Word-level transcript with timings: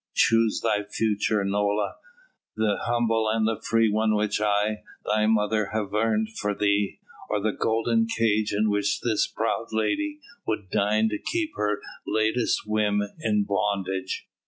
Choose 0.15 0.61
thy 0.63 0.81
future, 0.81 1.45
Nola. 1.45 1.97
The 2.55 2.77
humble 2.85 3.29
and 3.29 3.47
free 3.63 3.87
one 3.91 4.15
which 4.15 4.41
I, 4.41 4.81
thy 5.05 5.27
mother, 5.27 5.67
have 5.73 5.93
earned 5.93 6.29
for 6.39 6.55
thee, 6.55 6.97
or 7.29 7.39
the 7.39 7.51
golden 7.51 8.07
cage 8.07 8.51
in 8.51 8.71
which 8.71 9.01
this 9.01 9.27
proud 9.27 9.67
lady 9.71 10.19
would 10.47 10.71
deign 10.71 11.07
to 11.09 11.19
keep 11.19 11.51
her 11.55 11.81
latest 12.07 12.61
whim 12.65 13.03
in 13.19 13.43
bondage!" 13.43 14.27